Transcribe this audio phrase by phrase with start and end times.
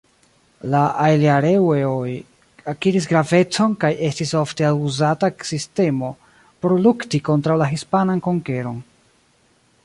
[0.75, 2.13] La ajljareŭe-oj
[2.73, 6.11] akiris gravecon kaj estis ofte-uzata sistemo
[6.65, 8.83] por lukti kontraŭ la hispanan konkeron.